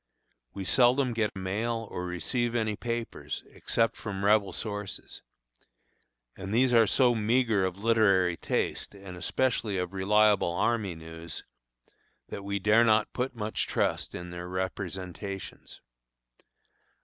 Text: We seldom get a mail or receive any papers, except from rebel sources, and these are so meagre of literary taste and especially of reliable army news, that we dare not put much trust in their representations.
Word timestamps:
We 0.55 0.65
seldom 0.65 1.13
get 1.13 1.31
a 1.35 1.37
mail 1.37 1.87
or 1.91 2.07
receive 2.07 2.55
any 2.55 2.75
papers, 2.75 3.43
except 3.51 3.95
from 3.95 4.25
rebel 4.25 4.51
sources, 4.51 5.21
and 6.35 6.51
these 6.51 6.73
are 6.73 6.87
so 6.87 7.13
meagre 7.13 7.63
of 7.63 7.83
literary 7.83 8.35
taste 8.35 8.95
and 8.95 9.15
especially 9.15 9.77
of 9.77 9.93
reliable 9.93 10.53
army 10.53 10.95
news, 10.95 11.43
that 12.29 12.43
we 12.43 12.57
dare 12.57 12.83
not 12.83 13.13
put 13.13 13.35
much 13.35 13.67
trust 13.67 14.15
in 14.15 14.31
their 14.31 14.47
representations. 14.49 15.81